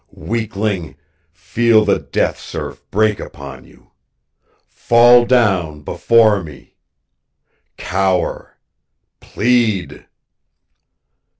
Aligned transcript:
Weakling, 0.09 0.95
feel 1.31 1.85
the 1.85 1.99
death 1.99 2.39
surf 2.39 2.81
break 2.89 3.19
upon 3.19 3.65
you. 3.65 3.91
Fall 4.67 5.27
down 5.27 5.81
before 5.83 6.41
me. 6.43 6.73
Cower 7.77 8.57
plead!" 9.19 10.07